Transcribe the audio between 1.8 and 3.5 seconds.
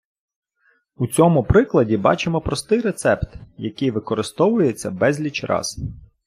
бачимо простий рецепт,